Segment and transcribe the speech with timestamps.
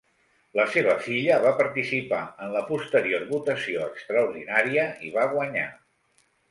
[0.59, 5.71] La seva filla va participar en la posterior votació extraordinària i va guanyar.